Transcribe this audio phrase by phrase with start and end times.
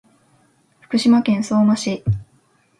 [0.79, 2.03] 福島県相馬市